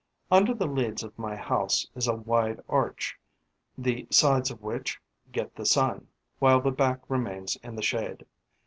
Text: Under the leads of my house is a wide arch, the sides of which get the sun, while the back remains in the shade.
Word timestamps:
Under 0.31 0.55
the 0.55 0.65
leads 0.65 1.03
of 1.03 1.15
my 1.19 1.35
house 1.35 1.87
is 1.93 2.07
a 2.07 2.15
wide 2.15 2.59
arch, 2.67 3.19
the 3.77 4.07
sides 4.09 4.49
of 4.49 4.63
which 4.63 4.99
get 5.31 5.53
the 5.55 5.63
sun, 5.67 6.07
while 6.39 6.59
the 6.59 6.71
back 6.71 7.01
remains 7.07 7.55
in 7.57 7.75
the 7.75 7.83
shade. 7.83 8.25